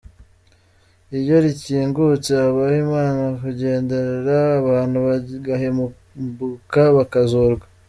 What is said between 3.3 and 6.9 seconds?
kugenderera abantu, bagahembuka,